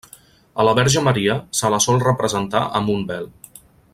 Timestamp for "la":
0.67-0.71, 1.75-1.81